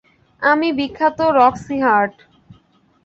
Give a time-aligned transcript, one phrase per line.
[0.41, 2.15] আমি বিখ্যাত Roxie heart.